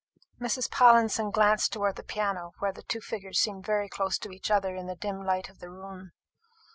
[0.41, 0.67] Mrs.
[0.71, 4.73] Pallinson glanced towards the piano, where the two figures seemed very close to each other
[4.75, 6.09] in the dim light of the room.